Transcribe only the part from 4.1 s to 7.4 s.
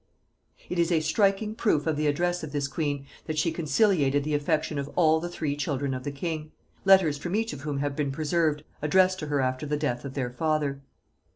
the affection of all the three children of the king, letters from